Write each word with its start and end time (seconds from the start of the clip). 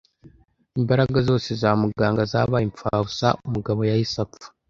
Imbaraga 0.79 1.17
zose 1.27 1.49
za 1.61 1.69
muganga 1.81 2.21
zabaye 2.31 2.63
impfabusa 2.67 3.27
umugabo 3.47 3.79
yahise 3.89 4.17
apfa. 4.25 4.47